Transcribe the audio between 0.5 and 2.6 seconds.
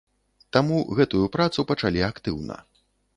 Таму гэтую працу пачалі актыўна.